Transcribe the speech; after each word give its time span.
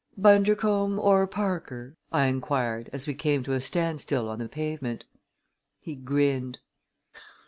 "Bundercombe 0.17 0.97
or 0.99 1.27
Parker?" 1.27 1.95
I 2.11 2.25
inquired 2.25 2.89
as 2.91 3.05
we 3.05 3.13
came 3.13 3.43
to 3.43 3.53
a 3.53 3.61
standstill 3.61 4.29
on 4.29 4.39
the 4.39 4.49
pavement. 4.49 5.05
He 5.79 5.93
grinned. 5.93 6.57